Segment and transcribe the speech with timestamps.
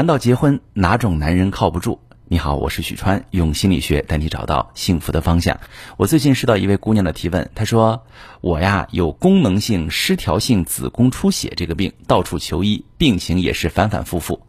[0.00, 1.98] 谈到结婚，哪种男人靠不住？
[2.26, 5.60] 你好，我是许川，用心理学带你找到幸福的方向。
[5.98, 8.06] 我最近收到一位姑娘的提问，她说
[8.40, 14.40] ：“我呀有功能性失调性子宫出血这个病，到处求医，病情也是反反复复。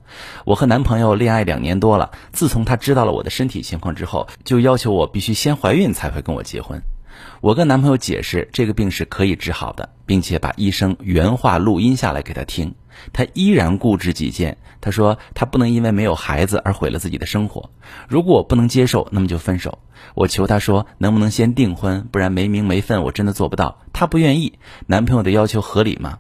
[0.46, 6.82] 我和男朋友恋爱两年多了，自从他知道了我的身体情况之后，就要求我必须先怀孕才会跟我结婚。
[7.42, 12.76] 我跟男朋友解释这个病是可以治好的，并且把医生原话录音下来给他听。”
[13.14, 14.58] 他依然固执己见。
[14.80, 17.72] 他说：“他不能因为没有孩子而毁了自己的生活。
[18.08, 19.80] 如果我不能接受，那么就分手。”
[20.14, 22.08] 我求他说：“能不能先订婚？
[22.12, 24.60] 不然没名没分，我真的做不到。”他不愿意。
[24.88, 26.20] 男朋友的要求合理吗？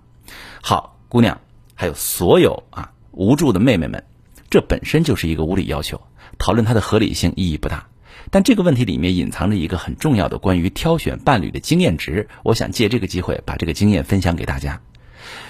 [0.62, 1.41] 好，姑娘，
[1.76, 4.05] 还有所有啊无助的妹妹们，
[4.49, 6.02] 这本身就是一个无理要求，
[6.40, 7.91] 讨论它的合理性意义不大。
[8.29, 12.27] 但这个问题里面隐藏着一个很重要的关于挑选伴侣的经验值。
[12.43, 14.81] 我想借这个机会把这个经验分享给大家。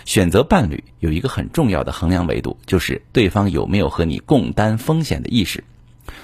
[0.06, 5.64] 选择伴侣有一个很重要的衡量维度，就是对方有没有和你共担风险的意识。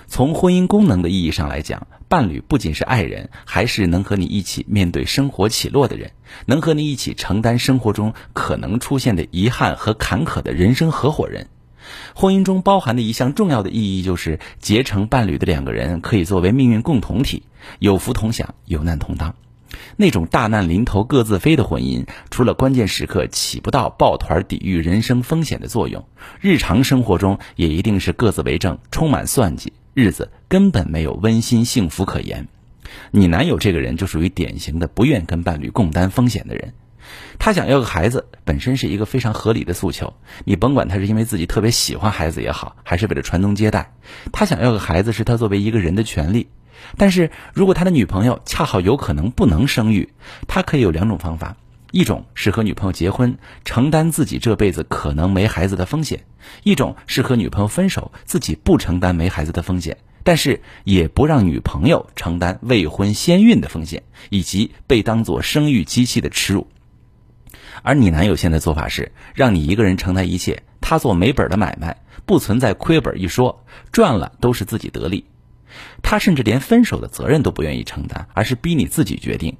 [0.08, 6.12] 从婚姻功能的意义上来讲，伴侣不仅是爱人，还是能和你一起面对生活起落的人，
[6.46, 11.48] 能和你一起承担生活中可能出现的遗憾和坎坷的人生合伙人。
[12.16, 17.44] 婚姻中包含的一项重要的意义，就是结成伴侣的两个人可以作为命运共同体，
[17.80, 19.36] 有福同享，有难同当。
[19.96, 26.06] 那种大难临头各自飞的婚姻，除了关键时刻起不到抱团抵御人生风险的作用，
[26.40, 32.48] 日常生活中也一定是各自为政，充满算计，日子根本没有温馨幸福可言。
[33.12, 36.74] 你男友这个人就属于典型的不愿跟伴侣共担风险的人，
[37.40, 40.14] 他想要个孩子，本身是一个非常合理的诉求。
[40.46, 43.94] 你甭管他是因为自己特别喜欢孩子也好，还是为了传宗接代，
[44.32, 46.50] 他想要个孩子是他作为一个人的权利。
[46.96, 50.14] 但是如果他的女朋友恰好有可能不能生育，
[50.48, 51.58] 他可以有两种方法：
[51.92, 56.20] 一种是和女朋友结婚，承担自己这辈子可能没孩子的风险；
[56.64, 66.68] 一种是和女朋友分手，自己不承担没孩子的风险，但是也不让女朋友承担未婚先孕的风险，以及被当作生育机器的耻辱。
[67.84, 75.26] 而你男友现在做法是让你一个人承担一切，他做没本的买卖，不存在亏本一说，赚了都是自己得利。
[76.02, 79.58] 他甚至连分手的责任都不愿意承担，而是逼你自己决定。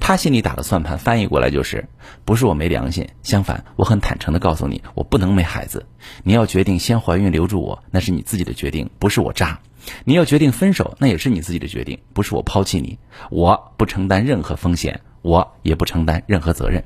[0.00, 1.88] 他心里打的算盘翻译过来就是：
[2.24, 5.86] 不是我没良心，相反，我很坦诚的告诉你，我不能没孩子。
[6.24, 9.60] 你要决定先怀孕留住我，那是你自己的决定，不是我渣。
[10.04, 12.98] 你要决定分手，那也是你自己的决定，不是我抛弃你。
[13.30, 16.82] 我不承担任何风险，我也不承担任何责任。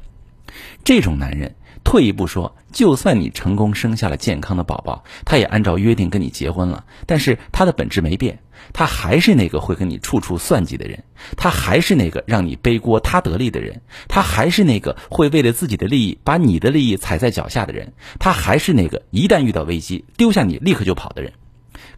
[0.84, 1.54] 这种男人。
[1.84, 8.38] 退一步说，就算你成功生下了健康的宝宝，他也按照约定跟你结婚了，但是他的本质没变，
[8.72, 11.02] 他还是那个会跟你处处算计的人，
[11.36, 21.32] 他还是那个让你背锅他得利的人，他还是那个会为了自己的利益把你的利益踩在脚下的人，他还是那个一旦遇到危机丢下你立刻就跑的人。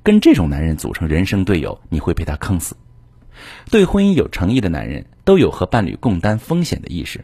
[0.02, 2.74] 跟这种男人组成人生队友，你会被他坑死。
[3.70, 7.22] 对婚姻有诚意的男人，都有和伴侣共担风险的意识。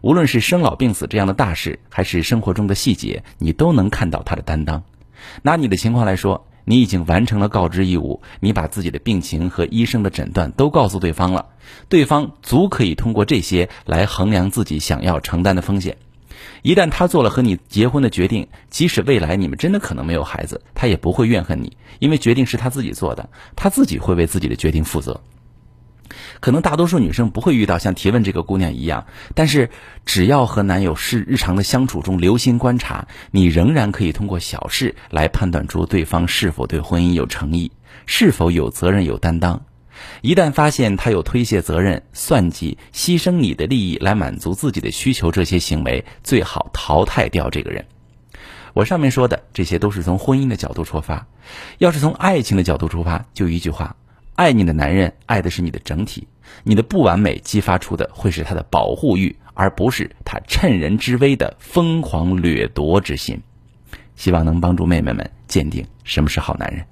[0.00, 4.82] 无论是生老病死这样的大事，还是生活中的细节，你都能看到他的担当。
[5.42, 11.46] 拿你的情况来说，你已经完成了告知义务，你把自己的病情和医生的诊断都告诉对方了，
[11.88, 15.96] 对方足可以通过这些来衡量自己想要承担的风险。
[16.62, 25.20] 一旦他做了和你结婚的决定，即使未来你们真的可能没有孩子，他也不会怨恨你，因为决定是他自己做的，他自己会为自己的决定负责。
[26.40, 29.70] 可能大多数女生不会遇到像提问这个姑娘一样，但是
[30.04, 37.70] 只要和男友是日常的相处中留心观察，你仍然可以通过小事来判断出对方是否对婚姻有诚意，
[38.06, 39.60] 是否有责任有担当。
[40.22, 47.84] 一旦发现他有推卸责任、算计、牺牲你的利益来满足自己的需求这些行为，最好淘汰掉这个人。
[48.72, 51.26] 我上面说的这些都是从婚姻的角度出发，
[51.78, 53.94] 要是从爱情的角度出发，就一句话。
[54.34, 56.26] 爱你的男人爱的是你的整体，
[56.64, 63.40] 你的不完美激发出的会是他的保护欲，而不是他趁人之危的疯狂掠夺之心。
[64.16, 66.84] 希望能帮助妹妹们鉴定什么是好男人。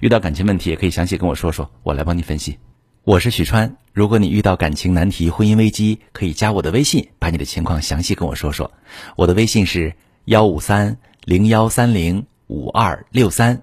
[0.00, 2.58] 遇到感情问题也可以详细跟我说说，我来帮你分析。
[3.04, 8.70] 我是许川，如果你遇到感情难题、婚姻危机，可以加我的微信，把你的情况详细跟我说说。
[9.16, 9.92] 我的微信是
[10.26, 13.62] 幺五三零幺三零五二六三。